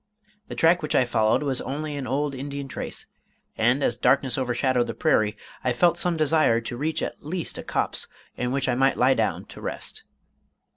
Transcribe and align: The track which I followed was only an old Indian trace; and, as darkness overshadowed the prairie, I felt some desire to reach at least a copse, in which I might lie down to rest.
The 0.47 0.55
track 0.55 0.81
which 0.81 0.95
I 0.95 1.05
followed 1.05 1.43
was 1.43 1.61
only 1.61 1.95
an 1.95 2.07
old 2.07 2.33
Indian 2.33 2.67
trace; 2.67 3.05
and, 3.55 3.83
as 3.83 3.99
darkness 3.99 4.35
overshadowed 4.35 4.87
the 4.87 4.95
prairie, 4.95 5.37
I 5.63 5.73
felt 5.73 5.95
some 5.95 6.17
desire 6.17 6.59
to 6.59 6.75
reach 6.75 7.03
at 7.03 7.23
least 7.23 7.59
a 7.59 7.63
copse, 7.63 8.07
in 8.35 8.51
which 8.51 8.67
I 8.67 8.73
might 8.73 8.97
lie 8.97 9.13
down 9.13 9.45
to 9.45 9.61
rest. 9.61 10.01